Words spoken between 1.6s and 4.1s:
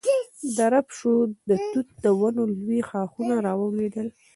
توت د ونو لوی ښاخونه را ولوېدل.